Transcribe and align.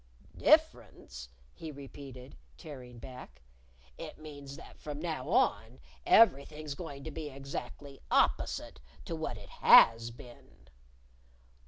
"Difference?" 0.35 1.29
he 1.53 1.71
repeated, 1.71 2.35
tearing 2.57 2.97
back; 2.97 3.43
"it 3.99 4.17
means 4.17 4.55
that 4.57 4.79
from 4.79 4.99
now 4.99 5.29
on 5.29 5.79
everything's 6.07 6.73
going 6.73 7.03
to 7.03 7.11
be 7.11 7.29
exactly 7.29 8.01
opposite 8.09 8.79
to 9.05 9.15
what 9.15 9.37
it 9.37 9.49
has 9.49 10.09
been." 10.09 10.69